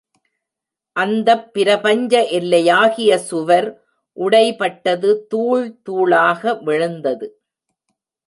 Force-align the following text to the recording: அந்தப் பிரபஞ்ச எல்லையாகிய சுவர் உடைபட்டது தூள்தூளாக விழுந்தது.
அந்தப் 0.95 1.53
பிரபஞ்ச 1.53 2.27
எல்லையாகிய 2.29 3.17
சுவர் 3.17 3.67
உடைபட்டது 4.17 5.11
தூள்தூளாக 5.35 6.63
விழுந்தது. 6.63 7.27